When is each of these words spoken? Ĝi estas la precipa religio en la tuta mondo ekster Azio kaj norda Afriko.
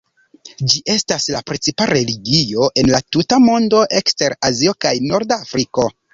Ĝi 0.69 0.79
estas 0.93 1.27
la 1.35 1.41
precipa 1.49 1.87
religio 1.91 2.71
en 2.83 2.91
la 2.95 3.03
tuta 3.17 3.41
mondo 3.45 3.83
ekster 4.01 4.39
Azio 4.51 4.77
kaj 4.87 4.97
norda 5.13 5.41
Afriko. 5.47 5.89